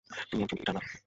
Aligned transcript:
তুমি 0.29 0.41
একজন 0.43 0.57
ইটারনাল। 0.61 0.85